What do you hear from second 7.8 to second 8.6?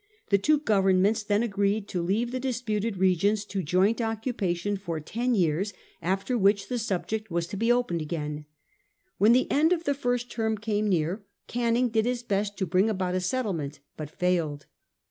again.